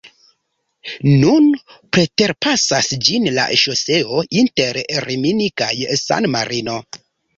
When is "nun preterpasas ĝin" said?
1.23-3.29